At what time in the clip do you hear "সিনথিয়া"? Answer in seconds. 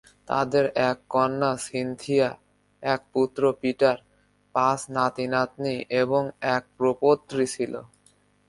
1.57-2.29